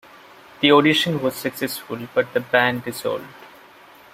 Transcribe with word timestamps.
The 0.61 0.71
audition 0.71 1.21
was 1.21 1.35
successful, 1.35 2.07
but 2.15 2.33
the 2.33 2.39
band 2.39 2.85
dissolved. 2.85 3.27